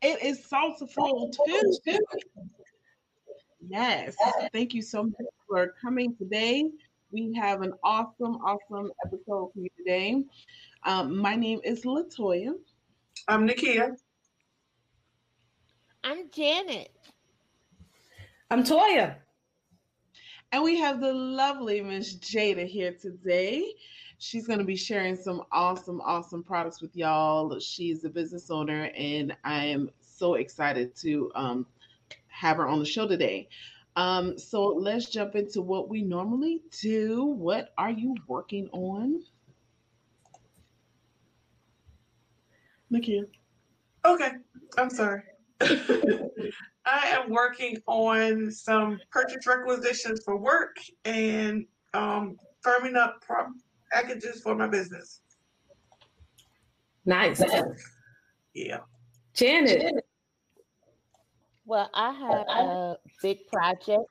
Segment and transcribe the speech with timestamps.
[0.00, 1.98] It is Soultiful Tuesday.
[3.68, 4.14] Yes,
[4.52, 6.70] thank you so much for coming today.
[7.10, 10.22] We have an awesome, awesome episode for you today.
[10.84, 12.52] Um, my name is Latoya.
[13.26, 13.96] I'm Nikia.
[16.04, 16.92] I'm Janet.
[18.52, 19.16] I'm Toya.
[20.52, 23.74] And we have the lovely Miss Jada here today.
[24.18, 27.58] She's going to be sharing some awesome, awesome products with y'all.
[27.60, 31.66] She's a business owner, and I am so excited to um,
[32.26, 33.48] have her on the show today.
[33.94, 37.24] Um, so let's jump into what we normally do.
[37.24, 39.22] What are you working on?
[42.92, 43.26] Nikia.
[44.04, 44.30] Okay,
[44.76, 45.22] I'm sorry.
[45.60, 53.52] I am working on some purchase requisitions for work and um, firming up pro-
[53.90, 55.20] packages for my business.
[57.04, 57.42] Nice.
[58.54, 58.80] Yeah.
[59.34, 60.04] Janet.
[61.64, 64.04] Well, I have a big project.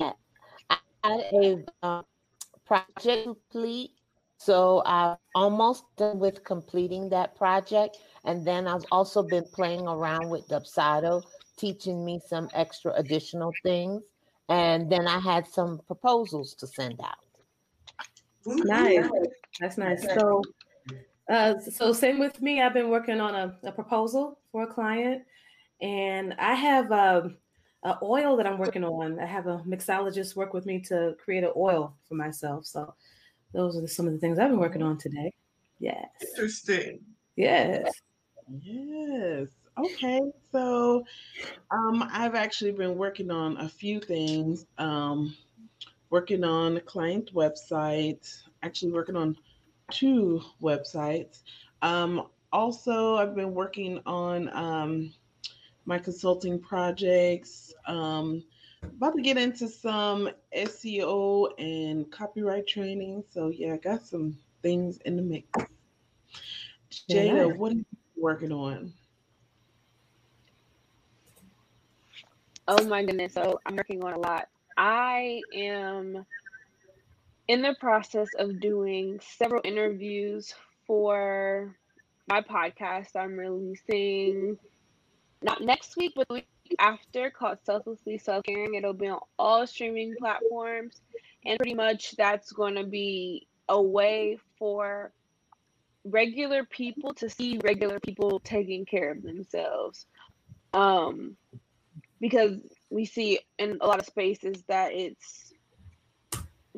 [0.00, 0.12] Yeah,
[0.70, 2.04] I had a um,
[2.66, 3.90] project complete,
[4.38, 7.98] so I'm almost done with completing that project.
[8.24, 11.22] And then I've also been playing around with Dubsado,
[11.58, 14.02] teaching me some extra additional things.
[14.48, 17.29] And then I had some proposals to send out.
[18.46, 19.06] Nice.
[19.60, 20.02] That's nice.
[20.14, 20.42] So,
[21.28, 22.60] uh, so same with me.
[22.60, 25.22] I've been working on a, a proposal for a client,
[25.80, 27.30] and I have a,
[27.84, 29.18] an oil that I'm working on.
[29.20, 32.66] I have a mixologist work with me to create an oil for myself.
[32.66, 32.94] So,
[33.52, 35.32] those are some of the things I've been working on today.
[35.78, 36.08] Yes.
[36.20, 37.00] Interesting.
[37.36, 37.90] Yes.
[38.62, 39.48] Yes.
[39.78, 40.20] Okay.
[40.52, 41.04] So
[41.70, 44.66] um I've actually been working on a few things.
[44.78, 45.36] Um
[46.10, 49.36] working on a client website, actually working on
[49.90, 51.42] two websites.
[51.82, 55.12] Um also I've been working on um
[55.86, 57.72] my consulting projects.
[57.86, 58.44] Um
[58.82, 63.24] about to get into some SEO and copyright training.
[63.30, 65.46] So yeah, I got some things in the mix.
[67.08, 67.56] Jada, Nice.
[67.58, 67.84] what are you
[68.16, 68.92] working on?
[72.68, 73.34] Oh my goodness.
[73.34, 74.48] So I'm working on a lot.
[74.82, 76.24] I am
[77.48, 80.54] in the process of doing several interviews
[80.86, 81.76] for
[82.26, 84.56] my podcast I'm releasing
[85.42, 86.46] not next week, but the week
[86.78, 88.74] after called Selflessly Self Caring.
[88.74, 91.02] It'll be on all streaming platforms.
[91.44, 95.12] And pretty much that's going to be a way for
[96.04, 100.06] regular people to see regular people taking care of themselves.
[100.72, 101.36] Um,
[102.18, 102.56] because
[102.90, 105.52] we see in a lot of spaces that it's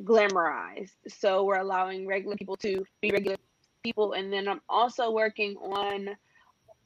[0.01, 0.93] glamorized.
[1.09, 3.37] So we're allowing regular people to be regular
[3.83, 4.13] people.
[4.13, 6.11] And then I'm also working on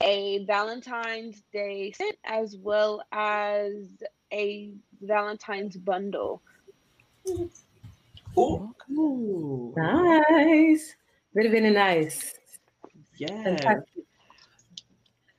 [0.02, 3.72] a Valentine's Day scent as well as
[4.32, 6.42] a Valentine's bundle.
[8.34, 8.74] Cool.
[8.90, 10.94] Ooh, Nice.
[11.34, 12.34] Very, very nice.
[13.18, 13.30] yes.
[13.42, 14.04] Fantastic.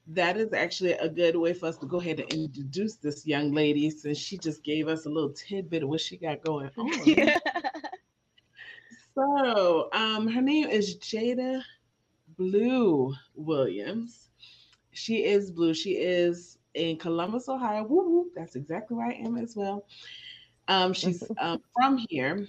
[0.07, 3.53] That is actually a good way for us to go ahead and introduce this young
[3.53, 7.29] lady since she just gave us a little tidbit of what she got going on.
[9.17, 11.63] So, um, her name is Jada
[12.37, 14.29] Blue Williams.
[14.91, 15.73] She is blue.
[15.73, 17.83] She is in Columbus, Ohio.
[17.83, 18.31] Woo woo.
[18.35, 19.87] That's exactly where I am as well.
[20.67, 22.47] Um, she's um, from here.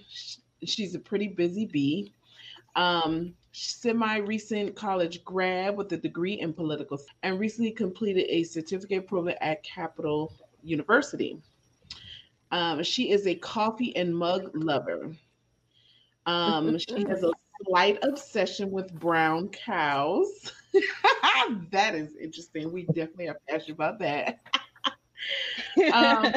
[0.64, 2.12] She's a pretty busy bee.
[2.76, 3.34] Um,
[3.66, 9.36] semi recent college grad with a degree in political and recently completed a certificate program
[9.40, 10.32] at Capital
[10.62, 11.40] University.
[12.50, 15.12] Um, she is a coffee and mug lover.
[16.26, 17.32] Um, she has a
[17.66, 20.52] slight obsession with brown cows.
[21.70, 22.72] that is interesting.
[22.72, 24.40] We definitely have you about that.
[25.92, 26.32] um,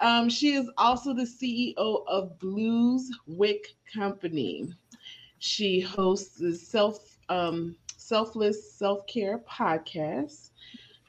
[0.00, 4.72] um, she is also the CEO of Blues Wick Company.
[5.40, 10.50] She hosts the self um, selfless self care podcast.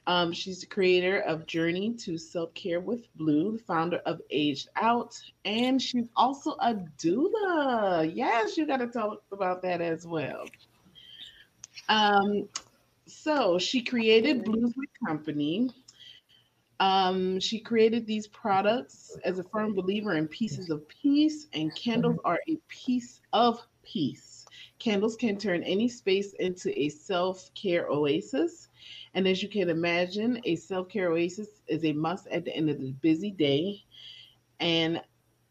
[0.07, 4.69] Um, she's the creator of Journey to Self Care with Blue, the founder of Aged
[4.75, 8.11] Out, and she's also a doula.
[8.13, 10.45] Yes, you got to talk about that as well.
[11.89, 12.47] Um,
[13.05, 15.69] so she created Blues Wick Company.
[16.79, 22.17] Um, she created these products as a firm believer in pieces of peace, and candles
[22.25, 24.45] are a piece of peace.
[24.79, 28.69] Candles can turn any space into a self care oasis.
[29.13, 32.69] And as you can imagine, a self care oasis is a must at the end
[32.69, 33.83] of the busy day.
[34.59, 35.01] And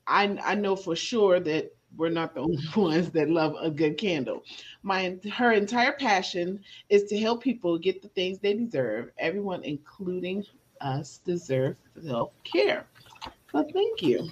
[0.07, 3.99] I, I know for sure that we're not the only ones that love a good
[3.99, 4.43] candle.
[4.83, 9.11] My her entire passion is to help people get the things they deserve.
[9.19, 10.45] Everyone, including
[10.81, 12.87] us, deserve self care.
[13.53, 14.31] So thank you.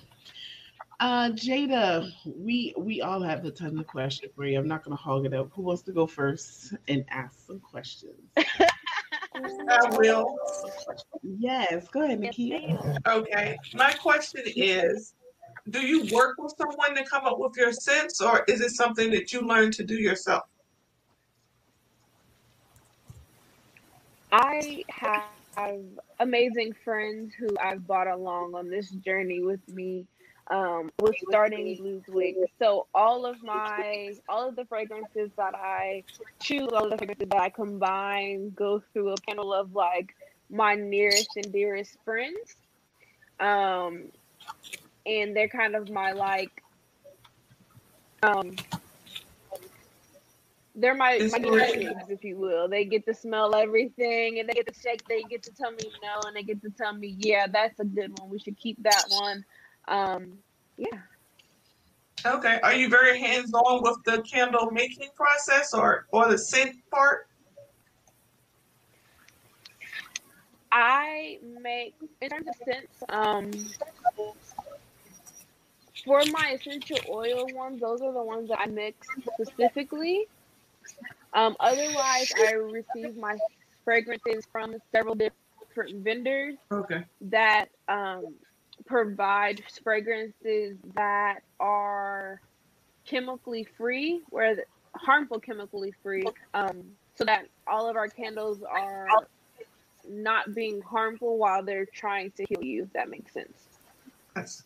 [1.00, 4.59] Uh, Jada, we we all have a ton of questions for you.
[4.59, 5.49] I'm not going to hog it up.
[5.53, 8.17] Who wants to go first and ask some questions?
[8.37, 10.37] I will.
[11.23, 12.99] Yes, go ahead, Nikia.
[13.06, 13.56] Okay.
[13.75, 15.15] My question is
[15.71, 19.12] Do you work with someone to come up with your scents, or is it something
[19.12, 20.45] that you learn to do yourself?
[24.33, 25.85] I have
[26.19, 30.05] amazing friends who I've brought along on this journey with me
[30.50, 32.37] um, with starting Blues Wick.
[32.59, 36.05] So all of my, all of the fragrances that I
[36.41, 40.15] choose, all of the fragrances that I combine, go through a panel of like
[40.50, 42.56] my nearest and dearest friends.
[43.41, 44.05] Um,
[45.06, 46.62] and they're kind of my like,
[48.23, 48.56] um,
[50.75, 52.69] they're my my guinea if you will.
[52.69, 55.06] They get to smell everything, and they get to shake.
[55.09, 57.85] They get to tell me no, and they get to tell me, yeah, that's a
[57.85, 58.31] good one.
[58.31, 59.45] We should keep that one.
[59.88, 60.38] Um,
[60.76, 60.99] yeah.
[62.26, 62.58] Okay.
[62.62, 67.29] Are you very hands on with the candle making process or or the scent part?
[70.70, 73.50] I make in terms of scents, um
[76.05, 80.26] for my essential oil ones, those are the ones that I mix specifically.
[81.35, 83.37] Um, otherwise, I receive my
[83.85, 86.55] fragrances from several different vendors.
[86.73, 87.05] Okay.
[87.20, 88.35] That um,
[88.88, 92.40] provide fragrances that are
[93.05, 94.64] chemically free, where the,
[94.94, 96.25] harmful chemically free,
[96.55, 96.82] um,
[97.14, 99.06] so that all of our candles are
[100.08, 102.82] not being harmful while they're trying to heal you.
[102.85, 103.67] If that makes sense.
[104.35, 104.62] Yes.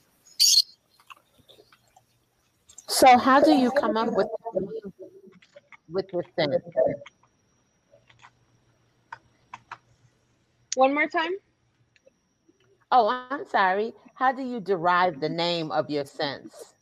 [2.89, 4.29] So, how do you come up with
[5.91, 6.55] with your scent?
[10.75, 11.33] One more time.
[12.93, 13.95] Oh, I'm sorry.
[14.23, 16.75] How do you derive the name of your sense?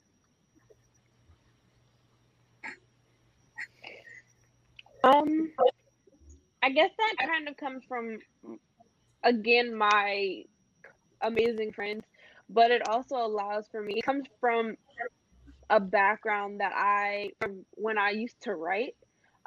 [5.02, 5.50] Um,
[6.62, 8.18] I guess that kind of comes from,
[9.24, 10.42] again, my
[11.22, 12.04] amazing friends,
[12.50, 14.76] but it also allows for me, it comes from
[15.70, 17.30] a background that I,
[17.70, 18.96] when I used to write.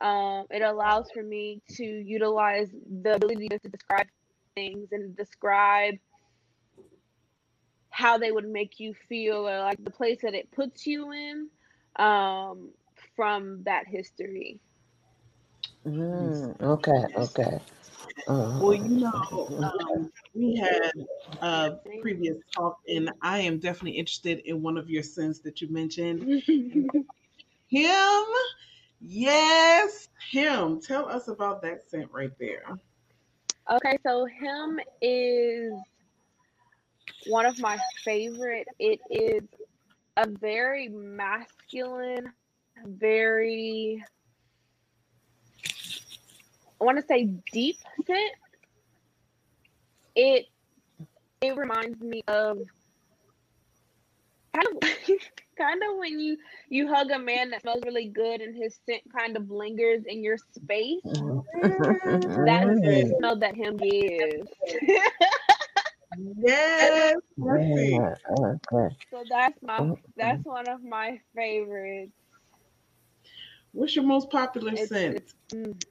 [0.01, 2.69] Um, it allows for me to utilize
[3.03, 4.07] the ability to describe
[4.55, 5.93] things and describe
[7.93, 11.49] how they would make you feel or like the place that it puts you in
[11.97, 12.71] um,
[13.15, 14.59] from that history.
[15.85, 17.59] Mm, okay, okay.
[18.27, 20.91] Uh, Well, you know, um, we had
[21.41, 25.71] a previous talk, and I am definitely interested in one of your sins that you
[25.71, 26.43] mentioned.
[27.67, 28.23] Him,
[29.01, 30.79] yes, him.
[30.81, 32.63] Tell us about that scent right there.
[33.71, 35.73] okay, so him is
[37.27, 38.67] one of my favorite.
[38.79, 39.43] It is
[40.17, 42.31] a very masculine,
[42.85, 44.03] very
[46.83, 48.33] I want to say deep scent.
[50.17, 50.47] It
[51.41, 52.59] it reminds me of
[54.53, 54.89] kind of
[55.57, 59.01] kind of when you you hug a man that smells really good and his scent
[59.17, 60.99] kind of lingers in your space.
[61.05, 62.45] Mm-hmm.
[62.45, 64.49] That's the smell that him gives.
[66.17, 68.95] Yes, yeah, okay.
[69.09, 72.11] so that's my that's one of my favorites.
[73.71, 75.15] What's your most popular It's, scent?
[75.15, 75.83] it's mm.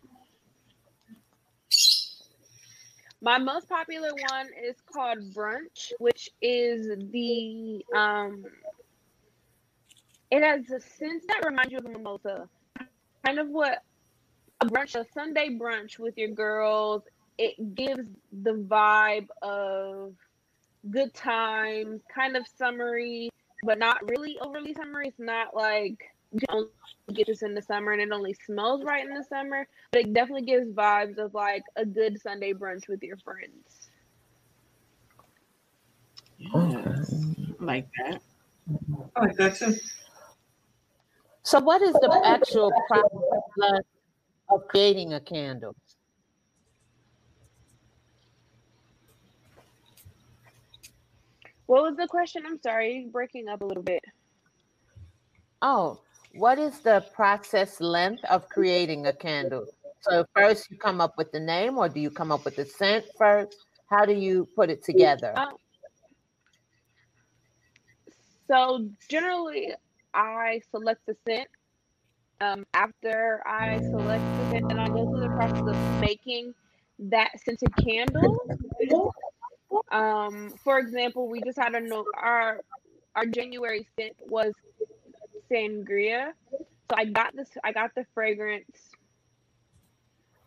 [3.20, 8.44] my most popular one is called brunch, which is the um
[10.30, 12.48] it has a scent that reminds you of a mimosa.
[13.24, 13.82] Kind of what
[14.60, 17.02] a brunch, a Sunday brunch with your girls.
[17.38, 20.14] It gives the vibe of
[20.90, 23.30] good times, kind of summery,
[23.64, 25.08] but not really overly summery.
[25.08, 25.98] It's not like
[26.32, 26.68] you can only
[27.14, 30.12] get this in the summer and it only smells right in the summer, but it
[30.12, 33.88] definitely gives vibes of like a good Sunday brunch with your friends.
[36.38, 37.26] Yes,
[37.60, 38.20] like that.
[39.16, 39.74] I like that too.
[41.44, 43.84] So, what is the actual process
[44.48, 45.74] of creating a candle?
[51.66, 52.42] What was the question?
[52.46, 54.02] I'm sorry, breaking up a little bit.
[55.60, 56.00] Oh,
[56.34, 59.66] what is the process length of creating a candle?
[60.00, 62.66] So, first you come up with the name, or do you come up with the
[62.66, 63.56] scent first?
[63.88, 65.32] How do you put it together?
[65.36, 65.54] Um,
[68.48, 69.72] so generally,
[70.14, 71.48] I select the scent.
[72.40, 76.54] Um, after I select the scent, then I go through the process of making
[76.98, 78.36] that scented candle.
[79.90, 82.06] Um, for example, we just had a note.
[82.16, 82.60] Our
[83.14, 84.52] our January scent was
[85.50, 86.32] sangria.
[86.50, 87.48] So I got this.
[87.62, 88.90] I got the fragrance.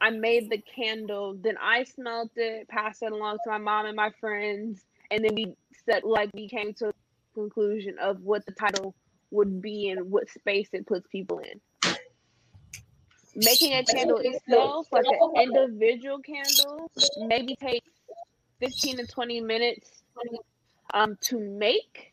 [0.01, 1.35] I made the candle.
[1.35, 5.35] Then I smelt it, passed it along to my mom and my friends, and then
[5.35, 5.55] we
[5.85, 6.93] said like we came to a
[7.33, 8.95] conclusion of what the title
[9.31, 11.59] would be and what space it puts people in.
[13.35, 17.89] Making a candle itself, like an individual candle, maybe takes
[18.59, 20.03] 15 to 20 minutes
[20.93, 22.11] um, to make.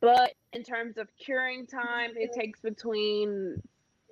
[0.00, 3.62] But in terms of curing time, it takes between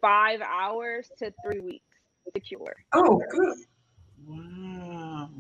[0.01, 1.85] five hours to three weeks
[2.33, 2.77] to cure.
[2.93, 3.57] Oh, good.
[4.27, 5.31] Wow.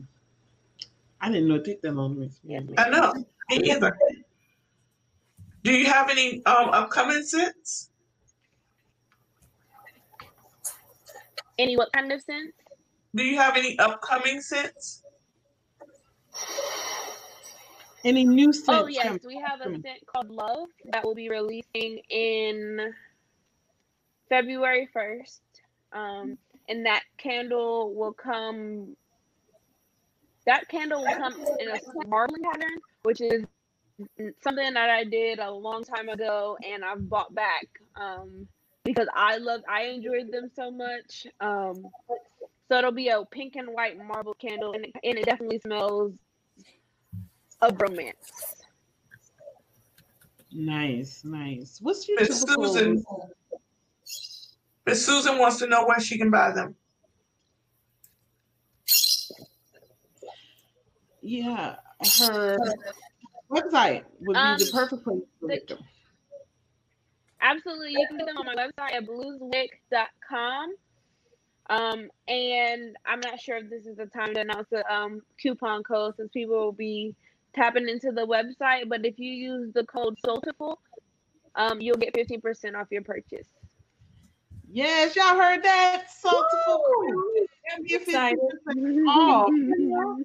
[1.20, 2.61] I didn't know it took that long to make Yeah.
[2.76, 3.14] I know.
[3.50, 3.97] Me either.
[5.64, 7.90] Do you have any um upcoming scents?
[11.58, 12.52] Any what kind of sense?
[13.14, 15.02] Do you have any upcoming scents?
[18.04, 18.68] Any new scents?
[18.68, 19.21] Oh yes, coming?
[19.26, 22.95] we have a scent called Love that will be releasing in
[24.28, 25.42] February first.
[25.92, 28.97] Um, and that candle will come.
[30.47, 33.45] That candle will come in a marbling pattern, which is
[34.42, 37.66] something that I did a long time ago, and I've bought back
[37.97, 38.47] um,
[38.85, 41.26] because I love, I enjoyed them so much.
[41.40, 41.90] Um,
[42.68, 46.14] so it'll be a pink and white marble candle, and it, and it definitely smells
[47.60, 48.32] of romance.
[50.52, 51.78] Nice, nice.
[51.82, 52.72] What's your Miss typical?
[52.72, 53.04] Susan.
[54.86, 56.74] Miss Susan wants to know where she can buy them.
[61.20, 61.76] Yeah,
[62.20, 62.56] her
[63.50, 65.72] website would be Um, the perfect place for the- it.
[67.40, 67.92] Absolutely.
[67.92, 70.74] You can get them on my website at blueswick.com.
[71.70, 75.82] Um, and I'm not sure if this is the time to announce the um, coupon
[75.82, 77.14] code since people will be
[77.55, 78.88] tapping into the website.
[78.88, 80.78] But if you use the code SOULTIFUL,
[81.55, 83.49] um, you'll get 15% off your purchase.
[84.71, 86.11] Yes, y'all heard that?
[86.11, 87.47] Soulful Queen.
[87.87, 88.38] Give Excited.
[88.69, 90.25] 50%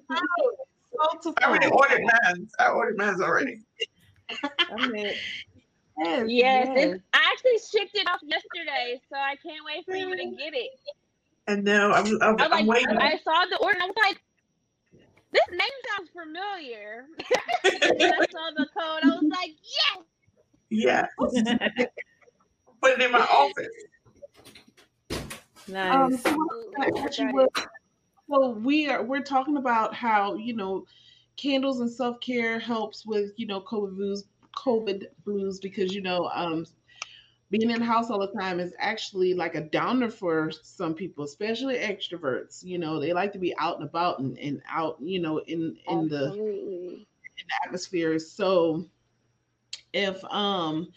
[1.12, 1.34] Soulful.
[1.42, 2.48] I already ordered mine.
[2.58, 3.60] I ordered mine already.
[4.92, 5.16] Yes,
[5.96, 6.98] Yes, yes.
[7.12, 10.70] I actually shipped it off yesterday, so I can't wait for you to get it.
[11.46, 12.98] And now I'm, I'm, I was I'm like, waiting.
[12.98, 14.20] I saw the order and I was like,
[15.34, 17.06] this name sounds familiar.
[17.64, 19.02] and I saw the code.
[19.02, 19.50] I was like,
[20.70, 21.06] yes.
[21.18, 21.86] yeah.
[22.82, 23.68] Put it in my office.
[25.10, 26.22] Um, Nice.
[26.22, 27.48] so what I'm gonna ask you was,
[28.30, 30.84] so we are we're talking about how you know
[31.36, 34.24] candles and self care helps with you know COVID blues,
[34.58, 36.66] COVID blues because you know um
[37.50, 41.24] being in the house all the time is actually like a downer for some people,
[41.24, 42.64] especially extroverts.
[42.64, 45.76] You know, they like to be out and about and, and out, you know, in
[45.88, 47.06] in the Absolutely.
[47.64, 48.18] atmosphere.
[48.18, 48.86] So
[49.92, 50.88] if um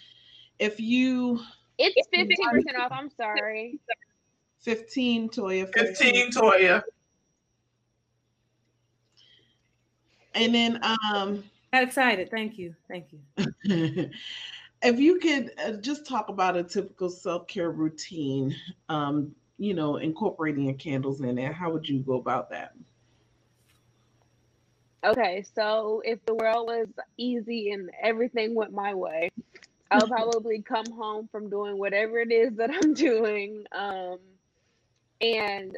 [0.60, 1.39] if you
[1.77, 2.92] It's fifteen percent off.
[2.92, 3.80] I'm sorry.
[4.62, 6.82] 15 Toya 15 Toya.
[10.34, 12.32] and then um Got excited.
[12.32, 12.74] Thank you.
[12.88, 14.10] Thank you.
[14.84, 18.56] if you could uh, just talk about a typical self-care routine
[18.90, 22.74] um you know incorporating your candles in there how would you go about that
[25.04, 29.30] Okay, so if the world was easy and everything went my way,
[29.92, 34.20] I'll probably come home from doing whatever it is that I'm doing, um,
[35.22, 35.78] and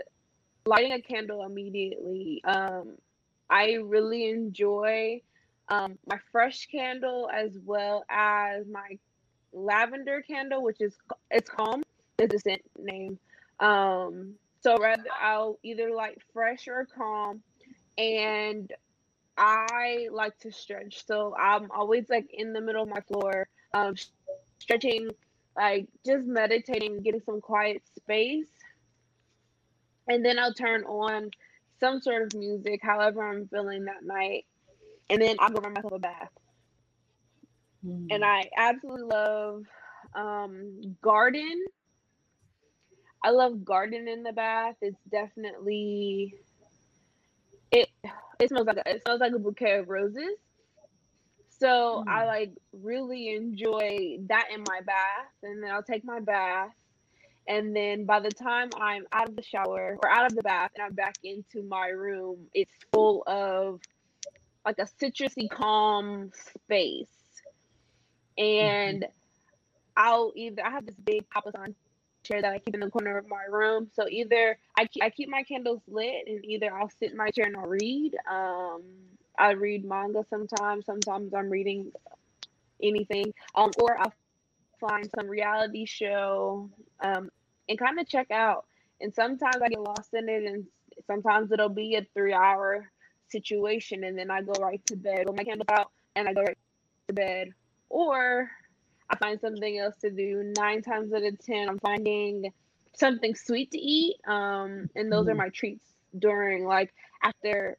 [0.65, 2.41] lighting a candle immediately.
[2.43, 2.97] Um,
[3.49, 5.21] I really enjoy
[5.69, 8.97] um, my fresh candle as well as my
[9.53, 10.97] lavender candle, which is
[11.31, 11.83] it's calm.
[12.17, 13.17] Is the scent name.
[13.59, 17.41] Um, so rather I'll either light fresh or calm,
[17.97, 18.71] and
[19.37, 21.05] I like to stretch.
[21.07, 23.95] So I'm always like in the middle of my floor, um,
[24.59, 25.11] stretching,
[25.55, 28.49] like just meditating, getting some quiet space.
[30.09, 31.31] And then I'll turn on
[31.79, 34.45] some sort of music, however I'm feeling that night.
[35.09, 36.29] And then I'll go run myself a bath.
[38.11, 39.63] And I absolutely love
[40.15, 41.65] um, garden.
[43.23, 44.75] I love garden in the bath.
[44.81, 46.35] It's definitely
[47.71, 47.89] it
[48.39, 50.37] it smells like a, it smells like a bouquet of roses.
[51.49, 56.71] So I like really enjoy that in my bath, and then I'll take my bath,
[57.47, 60.71] and then by the time I'm out of the shower or out of the bath
[60.75, 63.81] and I'm back into my room, it's full of
[64.65, 67.07] like a citrusy, calm space,
[68.37, 69.05] and
[69.95, 71.75] I'll either I have this big Papasan
[72.23, 73.89] chair that I keep in the corner of my room.
[73.93, 77.29] So either I keep, I keep my candles lit, and either I'll sit in my
[77.29, 78.15] chair and I'll read.
[78.29, 78.83] Um,
[79.37, 80.85] I read manga sometimes.
[80.85, 81.91] Sometimes I'm reading
[82.81, 83.33] anything.
[83.55, 84.13] Um, or I'll
[84.79, 86.69] find some reality show.
[87.01, 87.29] Um,
[87.67, 88.65] and kind of check out.
[89.01, 90.65] And sometimes I get lost in it, and
[91.07, 92.91] sometimes it'll be a three hour
[93.31, 96.41] situation, and then I go right to bed with my candles out, and I go
[96.41, 96.57] right
[97.07, 97.53] to bed.
[97.89, 98.49] Or
[99.09, 100.53] I find something else to do.
[100.57, 102.51] Nine times out of ten, I'm finding
[102.93, 104.17] something sweet to eat.
[104.27, 105.31] Um, and those mm.
[105.31, 105.85] are my treats
[106.17, 106.93] during like
[107.23, 107.77] after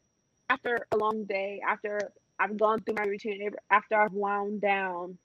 [0.49, 5.19] after a long day, after I've gone through my routine, after I've wound down.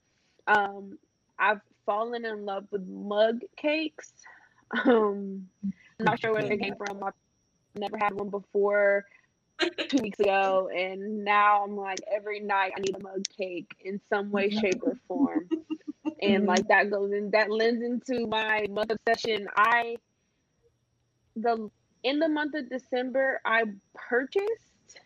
[0.46, 0.98] Um,
[1.38, 4.12] I've fallen in love with mug cakes.
[4.84, 7.00] Um, I'm not sure where they came from.
[7.00, 7.12] I've
[7.76, 9.04] never had one before
[9.88, 14.00] two weeks ago, and now I'm like every night I need a mug cake in
[14.08, 15.48] some way, shape, or form.
[16.22, 16.46] and mm-hmm.
[16.46, 19.48] like that goes in that lends into my month obsession.
[19.56, 19.96] I
[21.36, 21.70] the
[22.02, 25.00] in the month of December I purchased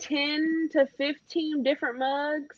[0.00, 2.56] 10 to 15 different mugs.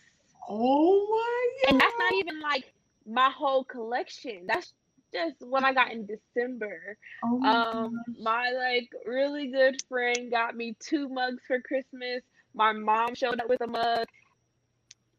[0.49, 1.73] Oh my god.
[1.73, 2.73] And that's not even like
[3.07, 4.43] my whole collection.
[4.47, 4.73] That's
[5.13, 6.97] just when I got in December.
[7.25, 8.17] Oh my um, gosh.
[8.21, 12.23] my like really good friend got me two mugs for Christmas.
[12.55, 14.07] My mom showed up with a mug.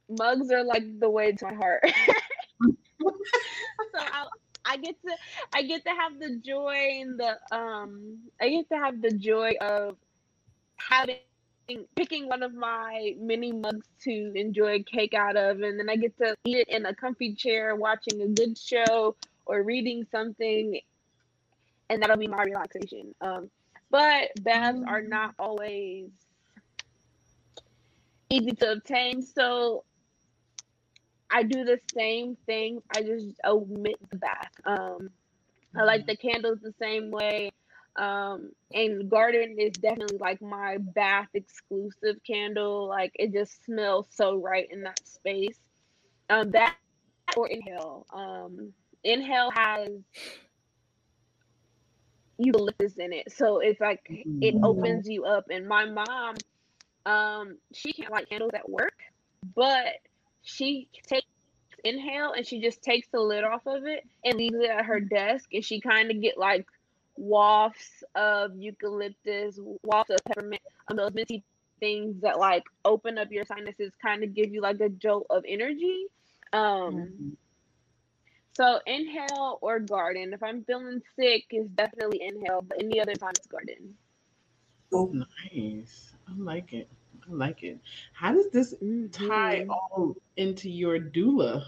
[0.10, 1.84] Mugs are like the way to my heart.
[2.62, 2.74] so
[3.96, 4.26] I,
[4.66, 5.16] I get to
[5.54, 9.54] I get to have the joy and the um I get to have the joy
[9.62, 9.96] of
[10.78, 11.18] having
[11.96, 16.18] picking one of my mini mugs to enjoy cake out of and then I get
[16.18, 19.16] to eat it in a comfy chair watching a good show
[19.50, 20.80] or reading something
[21.90, 23.14] and that'll be my relaxation.
[23.22, 23.50] Um
[23.92, 25.10] but baths are mm.
[25.10, 26.10] not always
[28.30, 29.22] easy to obtain.
[29.22, 29.84] So
[31.32, 32.82] I do the same thing.
[32.96, 34.52] I just omit the bath.
[34.66, 35.10] Um,
[35.76, 36.08] I like mm-hmm.
[36.08, 37.52] the candles the same way.
[37.96, 42.88] Um, and garden is definitely like my bath exclusive candle.
[42.88, 45.60] Like it just smells so right in that space.
[46.30, 46.76] Um, that
[47.36, 48.06] or inhale.
[48.14, 49.90] Um, inhale has
[52.38, 54.64] eucalyptus in it, so it's like it mm-hmm.
[54.64, 55.46] opens you up.
[55.50, 56.36] And my mom,
[57.06, 58.98] um, she can't light candles at work,
[59.56, 59.86] but
[60.42, 61.28] she takes
[61.84, 65.00] inhale and she just takes the lid off of it and leaves it at her
[65.00, 66.66] desk and she kind of get like
[67.16, 71.44] wafts of eucalyptus wafts of peppermint and those minty
[71.80, 75.44] things that like open up your sinuses kind of give you like a jolt of
[75.48, 76.06] energy
[76.54, 77.30] um mm-hmm.
[78.60, 83.32] So inhale or garden if i'm feeling sick it's definitely inhale but any other time
[83.38, 83.94] it's garden
[84.94, 85.12] oh
[85.54, 86.90] nice i like it
[87.30, 87.80] I like it.
[88.14, 88.72] How does this
[89.12, 89.70] tie mm-hmm.
[89.70, 91.64] all into your doula?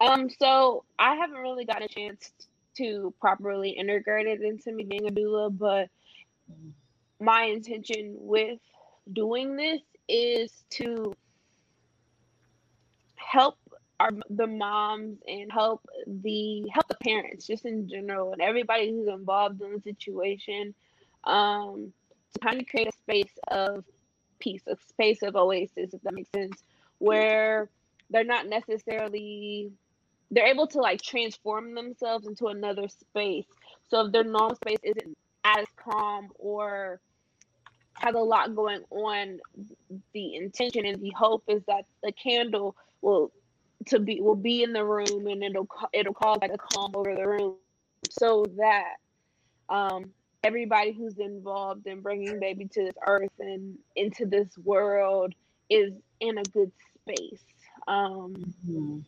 [0.00, 2.30] Um, so I haven't really got a chance
[2.76, 5.88] to properly integrate it into me being a doula, but
[7.20, 8.60] my intention with
[9.12, 11.14] doing this is to
[13.28, 13.56] help
[14.00, 19.08] our the moms and help the help the parents just in general and everybody who's
[19.08, 20.74] involved in the situation
[21.24, 21.92] um,
[22.32, 23.84] to kind of create a space of
[24.38, 26.62] peace, a space of oasis, if that makes sense,
[26.98, 27.68] where
[28.10, 29.70] they're not necessarily
[30.30, 33.46] they're able to like transform themselves into another space.
[33.88, 37.00] So if their normal space isn't as calm or
[37.94, 39.40] has a lot going on,
[40.12, 43.32] the intention and the hope is that the candle will
[43.86, 47.14] to be will be in the room and it'll it'll cause like a calm over
[47.14, 47.54] the room
[48.10, 48.94] so that
[49.68, 50.10] um
[50.44, 55.34] everybody who's involved in bringing baby to this earth and into this world
[55.68, 57.42] is in a good space.
[57.86, 58.98] Um, mm-hmm.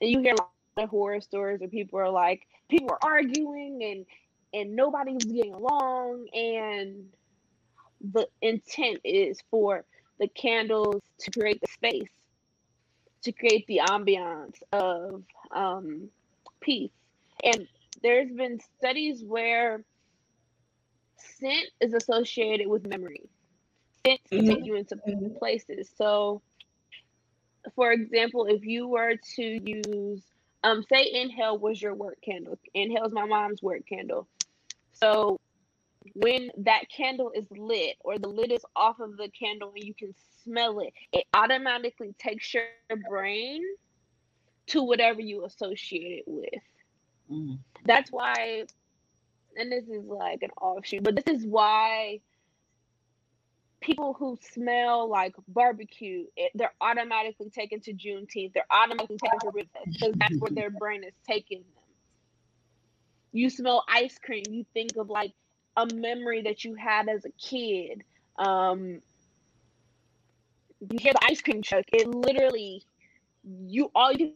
[0.00, 3.82] And you hear a lot of horror stories where people are like, people are arguing
[3.82, 4.06] and
[4.54, 7.04] and nobody's getting along, and
[8.12, 9.84] the intent is for
[10.18, 12.08] the candles to create the space,
[13.26, 16.08] to create the ambiance of um,
[16.60, 16.92] peace.
[17.42, 17.66] And
[18.02, 19.82] there's been studies where
[21.16, 23.28] scent is associated with memory.
[24.06, 24.48] Scent can mm-hmm.
[24.48, 25.36] take you into mm-hmm.
[25.38, 25.90] places.
[25.98, 26.40] So,
[27.74, 30.22] for example, if you were to use,
[30.62, 32.56] um, say, inhale was your work candle.
[32.74, 34.28] Inhale is my mom's work candle.
[34.92, 35.40] So,
[36.14, 39.94] when that candle is lit or the lid is off of the candle and you
[39.94, 40.14] can
[40.44, 42.64] smell it, it automatically takes your
[43.08, 43.62] brain
[44.68, 46.62] to whatever you associate it with.
[47.30, 47.58] Mm.
[47.84, 48.66] That's why
[49.56, 52.20] and this is like an offshoot, but this is why
[53.80, 58.52] people who smell like barbecue, it, they're automatically taken to Juneteenth.
[58.52, 61.84] They're automatically taken to because that's where their brain is taking them.
[63.32, 65.32] You smell ice cream, you think of like
[65.76, 68.02] a memory that you had as a kid.
[68.38, 69.00] Um,
[70.80, 71.84] you hear the ice cream truck.
[71.92, 72.82] It literally,
[73.44, 74.32] you all you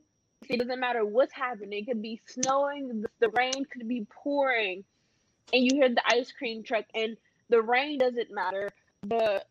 [0.48, 1.80] it doesn't matter what's happening.
[1.80, 4.84] It could be snowing, the rain could be pouring,
[5.52, 7.16] and you hear the ice cream truck, and
[7.50, 8.70] the rain doesn't matter.
[9.02, 9.44] The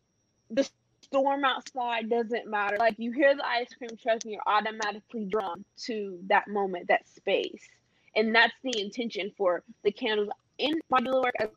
[0.50, 0.68] the
[1.02, 2.76] storm outside doesn't matter.
[2.78, 7.08] Like you hear the ice cream truck, and you're automatically drawn to that moment, that
[7.08, 7.68] space,
[8.16, 11.48] and that's the intention for the candles in my doula work as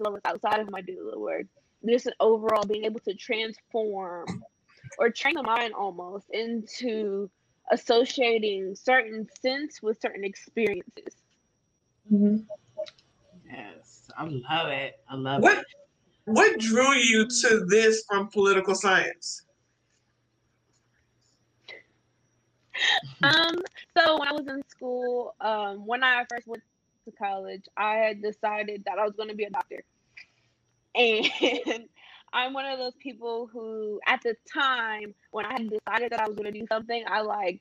[0.00, 1.46] well as outside of my doula work.
[1.82, 4.26] This overall being able to transform
[4.98, 7.30] or train the mind almost into
[7.70, 11.16] associating certain scents with certain experiences.
[12.12, 12.36] Mm-hmm.
[13.50, 14.94] Yes, I love it.
[15.08, 15.64] I love what, it.
[16.24, 19.42] What drew you to this from political science?
[23.22, 23.56] um,
[23.96, 26.62] so when I was in school, um, when I first went
[27.06, 29.82] to college, I had decided that I was going to be a doctor,
[30.94, 31.26] and
[32.32, 36.28] I'm one of those people who, at the time, when I had decided that I
[36.28, 37.60] was going to do something, I like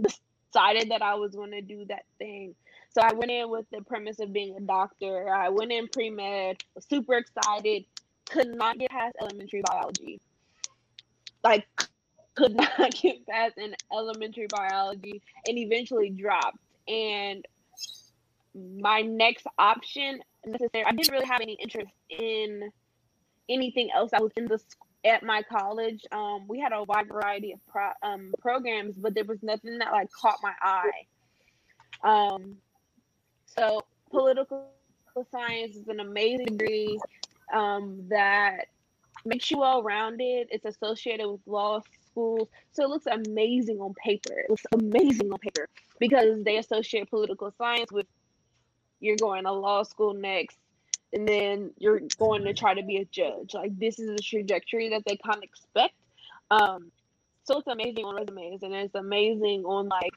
[0.00, 2.54] decided that I was going to do that thing.
[2.90, 5.28] So I went in with the premise of being a doctor.
[5.28, 7.84] I went in pre med, super excited,
[8.30, 10.20] could not get past elementary biology.
[11.42, 11.66] Like,
[12.36, 16.58] could not get past an elementary biology and eventually dropped.
[16.86, 17.44] And
[18.54, 22.70] my next option, necessarily, I didn't really have any interest in
[23.48, 24.58] anything else I was in the
[25.04, 26.02] at my college.
[26.12, 29.92] Um, we had a wide variety of pro, um, programs, but there was nothing that
[29.92, 31.06] like caught my eye.
[32.02, 32.56] Um,
[33.46, 34.70] so political
[35.30, 36.98] science is an amazing degree
[37.52, 38.66] um, that
[39.24, 40.48] makes you well rounded.
[40.50, 44.38] It's associated with law schools, so it looks amazing on paper.
[44.38, 48.06] It looks amazing on paper because they associate political science with
[49.04, 50.56] you're going to law school next
[51.14, 53.54] and then you're going to try to be a judge.
[53.54, 55.94] Like this is the trajectory that they kind of expect.
[56.50, 56.90] Um,
[57.44, 60.12] so it's amazing on resumes, and it's amazing on like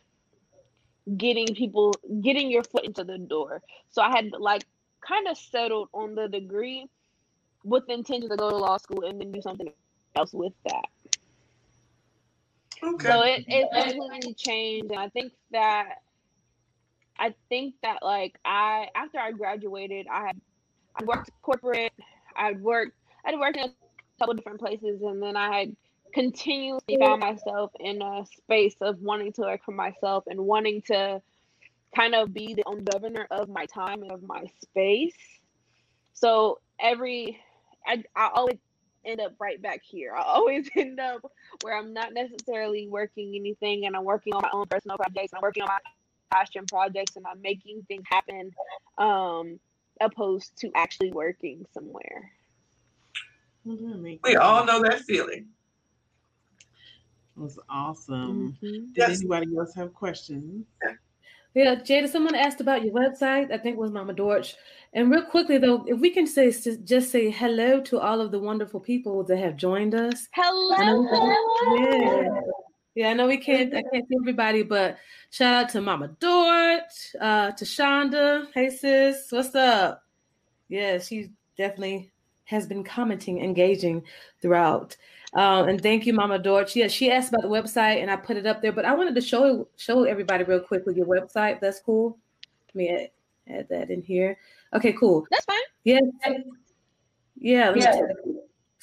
[1.15, 3.61] getting people getting your foot into the door.
[3.91, 4.65] So I had like
[5.01, 6.89] kind of settled on the degree
[7.63, 9.69] with the intention to go to law school and then do something
[10.15, 10.85] else with that.
[12.83, 13.07] Okay.
[13.07, 16.01] So it it completely changed, and I think that
[17.19, 20.41] I think that like I after I graduated, I had
[20.95, 21.93] I worked corporate.
[22.35, 22.93] I'd worked.
[23.25, 23.71] I'd worked in a
[24.19, 25.75] couple different places, and then I had
[26.13, 31.21] continuously found myself in a space of wanting to work for myself and wanting to
[31.95, 35.15] kind of be the own governor of my time and of my space.
[36.13, 37.39] So every,
[37.85, 38.57] I, I always
[39.05, 40.13] end up right back here.
[40.15, 41.21] I always end up
[41.61, 45.33] where I'm not necessarily working anything and I'm working on my own personal projects.
[45.33, 45.79] And I'm working on my
[46.31, 48.51] passion projects and I'm making things happen.
[48.97, 49.59] Um,
[50.01, 52.31] opposed to actually working somewhere.
[53.65, 55.47] We all know that feeling.
[57.35, 58.57] It was awesome.
[58.63, 58.85] Mm-hmm.
[58.87, 59.19] Did yes.
[59.19, 60.65] anybody else have questions?
[61.53, 63.51] Yeah, Jada, someone asked about your website.
[63.51, 64.55] I think it was Mama Dorch.
[64.93, 68.39] And real quickly, though, if we can say just say hello to all of the
[68.39, 70.27] wonderful people that have joined us.
[70.33, 71.03] Hello.
[71.75, 72.29] Yeah.
[72.97, 73.75] Yeah, I know we can't.
[73.75, 74.97] I can't see everybody, but
[75.29, 76.81] shout out to Mama Dort,
[77.21, 78.47] uh, to Shonda.
[78.55, 80.03] Hey sis, what's up?
[80.67, 81.29] Yeah, she
[81.59, 82.11] definitely
[82.45, 84.01] has been commenting, engaging
[84.41, 84.97] throughout.
[85.35, 86.75] Um, and thank you, Mama Dort.
[86.75, 88.71] Yeah, she asked about the website, and I put it up there.
[88.71, 91.59] But I wanted to show show everybody real quickly your website.
[91.59, 92.17] That's cool.
[92.69, 93.09] Let me add,
[93.47, 94.39] add that in here.
[94.73, 95.27] Okay, cool.
[95.29, 95.57] That's fine.
[95.83, 95.99] Yeah.
[97.35, 97.75] Yeah.
[97.75, 98.01] yeah.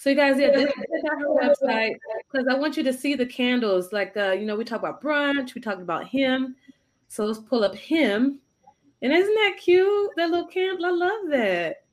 [0.05, 0.69] So you guys, yeah, check
[1.11, 1.97] out her website
[2.31, 3.90] because I want you to see the candles.
[3.90, 6.57] Like, uh, you know, we talk about brunch, we talked about him.
[7.09, 8.38] So let's pull up him.
[9.01, 10.11] And isn't that cute?
[10.19, 11.85] That little candle, I love that.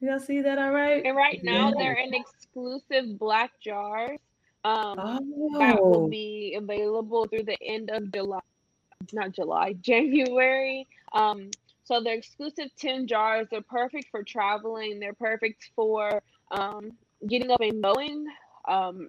[0.00, 1.06] Y'all see that all right?
[1.06, 1.74] And right now yeah.
[1.78, 4.18] they're in exclusive black jars.
[4.64, 5.58] Um, oh.
[5.60, 8.40] that will be available through the end of July,
[9.12, 10.88] not July, January.
[11.12, 11.48] Um,
[11.84, 13.46] so they're exclusive 10 jars.
[13.52, 14.98] They're perfect for traveling.
[14.98, 16.92] They're perfect for um,
[17.28, 18.26] getting up and mowing.
[18.68, 19.08] Um,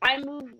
[0.00, 0.50] I move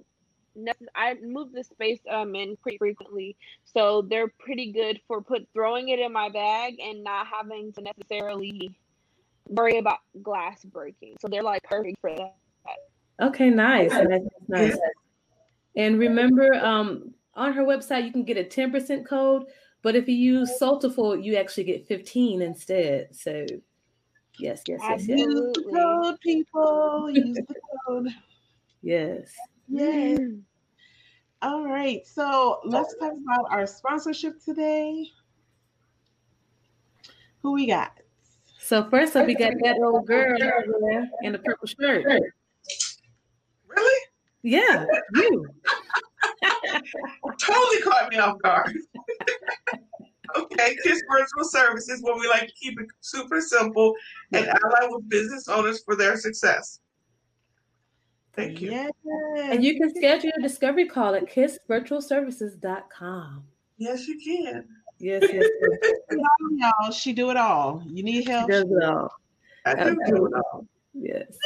[0.95, 5.89] I move the space um in pretty frequently, so they're pretty good for put throwing
[5.89, 8.77] it in my bag and not having to necessarily
[9.49, 11.17] worry about glass breaking.
[11.21, 12.35] So they're like perfect for that.
[13.21, 13.91] Okay, nice.
[13.91, 14.77] That's nice.
[15.75, 19.45] And remember, um, on her website you can get a ten percent code,
[19.83, 23.17] but if you use Soulful, you actually get fifteen instead.
[23.17, 23.47] So
[24.39, 25.19] Yes, yes, yes, yes.
[25.19, 27.11] Use the code, people.
[27.11, 27.55] Use the
[27.87, 28.09] code.
[28.85, 29.33] Yes.
[29.69, 30.19] Yes.
[31.41, 32.05] All right.
[32.05, 35.07] So let's talk about our sponsorship today.
[37.43, 37.93] Who we got?
[38.59, 40.37] So first up, we got that old girl
[41.23, 42.05] in the purple shirt.
[43.69, 44.01] Really?
[44.43, 45.47] Yeah, you.
[47.41, 48.77] Totally caught me off guard.
[50.37, 53.95] okay, Kiss Virtual Services, where we like to keep it super simple
[54.33, 56.81] and ally with business owners for their success.
[58.35, 58.71] Thank you.
[58.71, 58.91] Yes.
[59.37, 63.45] And you can schedule a discovery call at kissvirtualservices.com.
[63.77, 64.65] Yes, you can.
[64.99, 65.79] Yes, yes, yes.
[66.57, 66.91] y'all.
[66.93, 67.83] She do it all.
[67.87, 68.51] You need She help.
[68.51, 69.13] does it all.
[69.67, 70.67] I do do it all.
[70.95, 71.37] Yes.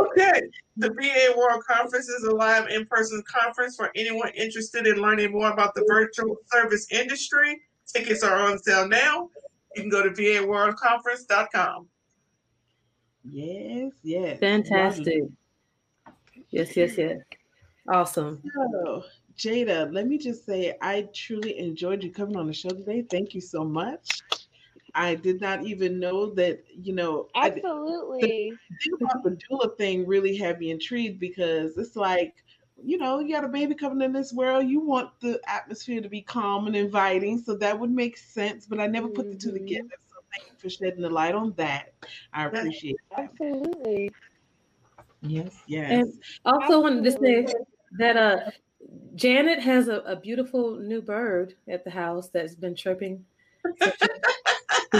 [0.00, 0.42] Okay.
[0.76, 5.50] The VA World Conference is a live in-person conference for anyone interested in learning more
[5.50, 7.60] about the virtual service industry.
[7.86, 9.28] Tickets are on sale now.
[9.74, 11.88] You can go to vaworldconference.com.
[13.24, 14.38] Yes, yes.
[14.40, 15.24] Fantastic.
[16.50, 17.20] Yes, yes, yes.
[17.88, 18.42] Awesome.
[18.54, 19.04] So,
[19.36, 23.04] Jada, let me just say I truly enjoyed you coming on the show today.
[23.10, 24.22] Thank you so much.
[24.94, 28.58] I did not even know that, you know, I, the Absolutely.
[28.82, 32.44] thing about the doula thing really had me intrigued because it's like,
[32.82, 36.08] you know, you got a baby coming in this world, you want the atmosphere to
[36.08, 37.38] be calm and inviting.
[37.38, 39.54] So that would make sense, but I never put the two Mhm.
[39.68, 39.84] together.
[40.08, 41.92] So thank you for shedding the light on that.
[42.32, 43.00] I appreciate it.
[43.16, 44.10] Absolutely.
[45.22, 45.90] Yes, yes.
[45.92, 47.46] And also wanted to say
[47.98, 48.50] that uh
[49.14, 53.24] Janet has a, a beautiful new bird at the house that's been chirping.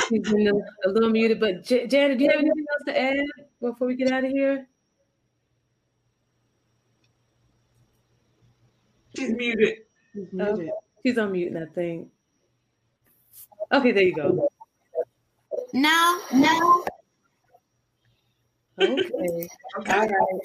[0.09, 3.01] She's been a, a little muted, but J- Janet, do you have anything else to
[3.01, 3.27] add
[3.61, 4.67] before we get out of here?
[9.17, 9.79] She's muted.
[10.15, 10.57] She's Oh.
[10.57, 10.71] muted.
[11.05, 12.09] She's on mute, I think.
[13.73, 14.49] Okay, there you go.
[15.75, 16.85] No, no.
[18.81, 19.03] Okay.
[19.09, 19.49] Okay.
[19.93, 20.41] All right.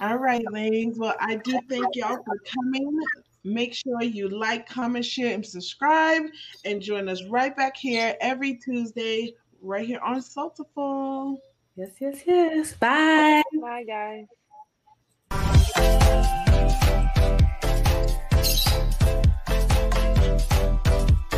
[0.00, 0.98] All right, ladies.
[0.98, 2.98] Well, I do thank y'all for coming.
[3.44, 6.22] Make sure you like, comment, share, and subscribe.
[6.64, 11.38] And join us right back here every Tuesday, right here on Soultiful.
[11.76, 12.72] Yes, yes, yes.
[12.74, 13.42] Bye.
[13.60, 14.26] Bye, guys.